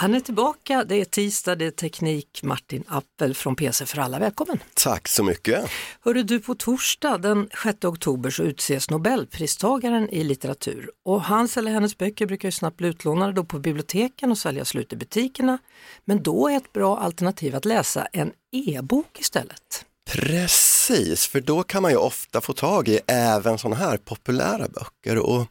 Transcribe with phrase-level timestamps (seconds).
[0.00, 4.18] Han är tillbaka, det är tisdag, det är teknik, Martin Appel från PC för alla,
[4.18, 4.58] välkommen!
[4.74, 5.70] Tack så mycket!
[6.00, 11.70] Hörru du, på torsdag den 6 oktober så utses Nobelpristagaren i litteratur och hans eller
[11.70, 15.58] hennes böcker brukar ju snabbt bli utlånade då på biblioteken och säljas slut i butikerna.
[16.04, 19.84] Men då är ett bra alternativ att läsa en e-bok istället.
[20.10, 25.18] Precis, för då kan man ju ofta få tag i även sådana här populära böcker
[25.18, 25.46] och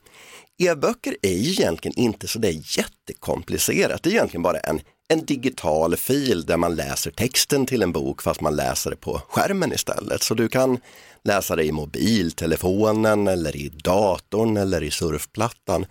[0.60, 4.04] E-böcker är ju egentligen inte så det är jättekomplicerat.
[4.04, 8.22] Det är egentligen bara en, en digital fil där man läser texten till en bok
[8.22, 10.24] fast man läser det på skärmen istället.
[10.24, 10.80] Så du kan
[11.24, 15.86] läsa det i mobiltelefonen eller i datorn eller i surfplattan.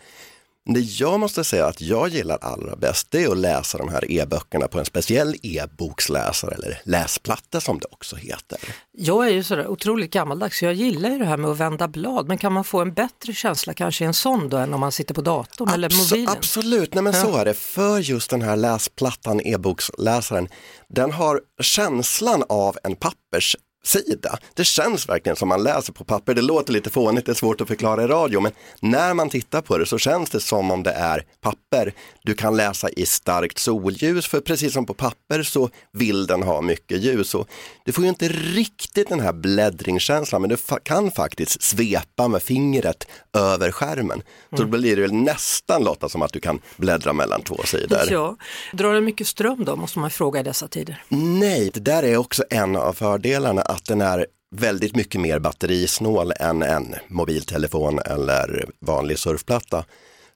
[0.68, 4.10] Det jag måste säga att jag gillar allra bäst det är att läsa de här
[4.12, 8.58] e-böckerna på en speciell e-boksläsare eller läsplatta som det också heter.
[8.92, 11.88] Jag är ju sådär otroligt gammaldags så jag gillar ju det här med att vända
[11.88, 14.80] blad men kan man få en bättre känsla kanske i en sån då än om
[14.80, 16.36] man sitter på datorn Abs eller mobilen?
[16.36, 17.22] Absolut, nej men ja.
[17.22, 17.54] så är det.
[17.54, 20.48] För just den här läsplattan, e-boksläsaren,
[20.88, 23.56] den har känslan av en pappers
[23.86, 24.38] sida.
[24.54, 26.34] Det känns verkligen som man läser på papper.
[26.34, 29.60] Det låter lite fånigt, det är svårt att förklara i radio, men när man tittar
[29.60, 31.92] på det så känns det som om det är papper.
[32.22, 36.60] Du kan läsa i starkt solljus, för precis som på papper så vill den ha
[36.60, 37.34] mycket ljus.
[37.34, 37.48] Och
[37.84, 43.06] du får ju inte riktigt den här bläddringskänslan, men du kan faktiskt svepa med fingret
[43.32, 44.22] över skärmen.
[44.50, 44.70] Så mm.
[44.70, 48.00] då blir det nästan Lotta som att du kan bläddra mellan två sidor.
[48.10, 48.36] Ja.
[48.72, 51.02] Drar den mycket ström då, måste man fråga i dessa tider?
[51.08, 56.32] Nej, det där är också en av fördelarna att den är väldigt mycket mer batterisnål
[56.40, 59.84] än en mobiltelefon eller vanlig surfplatta.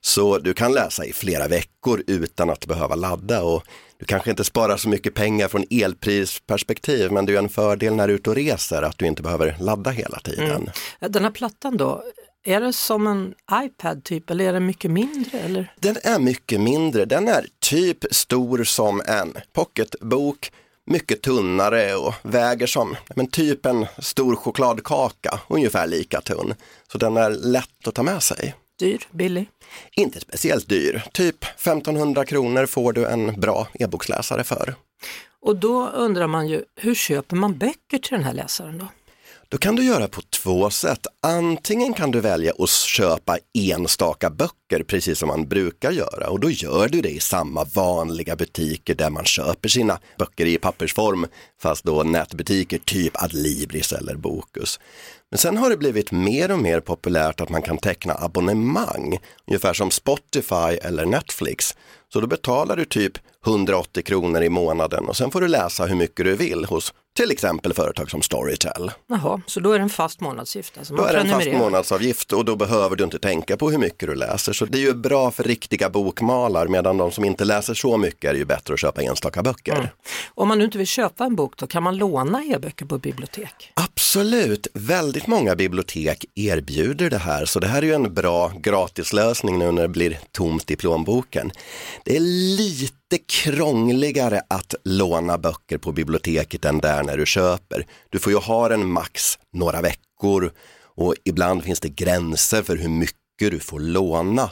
[0.01, 3.63] Så du kan läsa i flera veckor utan att behöva ladda och
[3.97, 8.07] du kanske inte sparar så mycket pengar från elprisperspektiv men det är en fördel när
[8.07, 10.51] du är ute och reser att du inte behöver ladda hela tiden.
[10.51, 11.11] Mm.
[11.11, 12.03] Den här plattan då,
[12.43, 13.33] är det som en
[13.65, 15.39] iPad typ eller är den mycket mindre?
[15.39, 15.73] Eller?
[15.79, 20.51] Den är mycket mindre, den är typ stor som en pocketbok
[20.85, 26.53] mycket tunnare och väger som men typ en stor chokladkaka, ungefär lika tunn.
[26.91, 28.55] Så den är lätt att ta med sig.
[28.79, 29.49] Dyr, billig?
[29.91, 34.75] Inte speciellt dyr, typ 1500 kronor får du en bra e-boksläsare för.
[35.41, 38.87] Och då undrar man ju, hur köper man böcker till den här läsaren då?
[39.51, 41.07] Då kan du göra på två sätt.
[41.21, 46.49] Antingen kan du välja att köpa enstaka böcker precis som man brukar göra och då
[46.49, 51.27] gör du det i samma vanliga butiker där man köper sina böcker i pappersform
[51.61, 54.79] fast då nätbutiker typ Adlibris eller Bokus.
[55.31, 59.73] Men sen har det blivit mer och mer populärt att man kan teckna abonnemang, ungefär
[59.73, 61.75] som Spotify eller Netflix.
[62.13, 63.13] Så då betalar du typ
[63.45, 67.31] 180 kronor i månaden och sen får du läsa hur mycket du vill hos till
[67.31, 68.91] exempel företag som Storytel.
[69.07, 70.77] Jaha, så då är det en fast månadsavgift?
[70.77, 73.77] Alltså då är det en fast månadsavgift och då behöver du inte tänka på hur
[73.77, 74.53] mycket du läser.
[74.53, 78.31] Så det är ju bra för riktiga bokmalar medan de som inte läser så mycket
[78.31, 79.75] är ju bättre att köpa enstaka böcker.
[79.75, 79.87] Mm.
[80.35, 83.73] Om man nu inte vill köpa en bok då, kan man låna e-böcker på bibliotek?
[84.11, 89.59] Absolut, väldigt många bibliotek erbjuder det här så det här är ju en bra gratislösning
[89.59, 91.51] nu när det blir tomt i plånboken.
[92.03, 92.19] Det är
[92.57, 97.85] lite krångligare att låna böcker på biblioteket än där när du köper.
[98.09, 100.51] Du får ju ha den max några veckor
[100.95, 104.49] och ibland finns det gränser för hur mycket du får låna.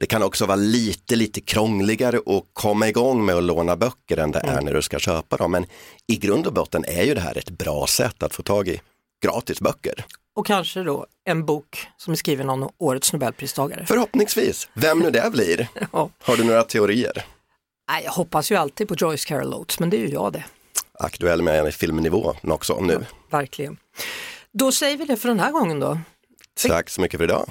[0.00, 4.32] Det kan också vara lite, lite krångligare att komma igång med att låna böcker än
[4.32, 4.64] det är mm.
[4.64, 5.52] när du ska köpa dem.
[5.52, 5.66] Men
[6.06, 8.80] i grund och botten är ju det här ett bra sätt att få tag i
[9.22, 10.04] gratis böcker.
[10.34, 13.86] Och kanske då en bok som är skriven av årets nobelpristagare.
[13.86, 15.68] Förhoppningsvis, vem nu det blir.
[15.92, 16.10] ja.
[16.22, 17.24] Har du några teorier?
[17.90, 20.44] Nej, jag hoppas ju alltid på Joyce Carol Oates, men det är ju jag det.
[20.92, 22.92] Aktuell med filmnivå också nu.
[22.92, 23.76] Ja, verkligen.
[24.52, 25.98] Då säger vi det för den här gången då.
[26.68, 27.50] Tack så mycket för idag.